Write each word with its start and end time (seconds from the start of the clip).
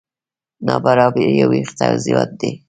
نابرابري 0.65 1.33
او 1.43 1.49
وېش 1.51 1.69
توضیحات 1.79 2.29
دي. 2.39 2.51